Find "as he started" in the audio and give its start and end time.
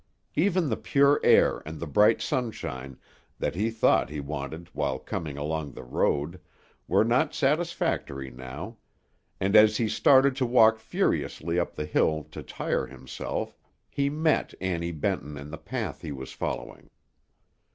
9.55-10.35